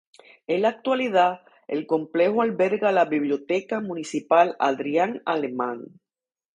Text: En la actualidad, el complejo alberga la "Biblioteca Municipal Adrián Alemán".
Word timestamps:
En 0.47 0.63
la 0.63 0.69
actualidad, 0.69 1.41
el 1.67 1.85
complejo 1.85 2.41
alberga 2.41 2.91
la 2.91 3.05
"Biblioteca 3.05 3.81
Municipal 3.81 4.55
Adrián 4.57 5.21
Alemán". 5.25 5.99